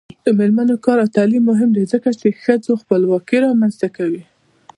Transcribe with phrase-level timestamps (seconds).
[0.25, 4.23] د میرمنو کار او تعلیم مهم دی ځکه چې ښځو خپلواکي رامنځته کوي.